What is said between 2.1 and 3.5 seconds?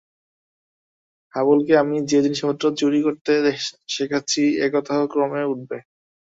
যে জিনিসপত্র চুরি করতে